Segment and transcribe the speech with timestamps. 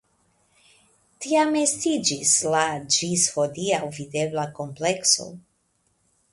[1.25, 2.63] Tiam estiĝis la
[2.97, 5.33] ĝis hodiaŭ videbla komplekso.